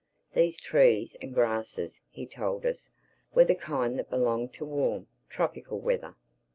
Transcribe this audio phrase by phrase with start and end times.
[0.33, 2.89] These trees and grasses, he told us,
[3.35, 6.15] were the kind that belonged to warm, tropical weather.